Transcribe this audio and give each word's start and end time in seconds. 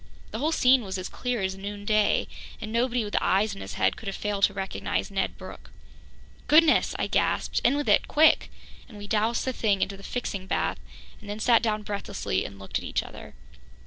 The 0.31 0.39
whole 0.39 0.51
scene 0.51 0.83
was 0.83 0.97
as 0.97 1.07
clear 1.07 1.43
as 1.43 1.55
noonday, 1.55 2.25
and 2.59 2.71
nobody 2.71 3.03
with 3.05 3.15
eyes 3.21 3.53
in 3.53 3.61
his 3.61 3.75
head 3.75 3.95
could 3.95 4.07
have 4.07 4.15
failed 4.15 4.43
to 4.45 4.53
recognize 4.55 5.11
Ned 5.11 5.37
Brooke. 5.37 5.69
"Goodness!" 6.47 6.95
I 6.97 7.05
gasped. 7.05 7.61
"In 7.63 7.77
with 7.77 7.87
it 7.87 8.07
quick!" 8.07 8.49
And 8.89 8.97
we 8.97 9.05
doused 9.05 9.45
the 9.45 9.53
thing 9.53 9.83
into 9.83 9.97
the 9.97 10.01
fixing 10.01 10.47
bath 10.47 10.79
and 11.19 11.29
then 11.29 11.39
sat 11.39 11.61
down 11.61 11.83
breathlessly 11.83 12.45
and 12.45 12.57
looked 12.57 12.79
at 12.79 12.83
each 12.83 13.03
other. 13.03 13.35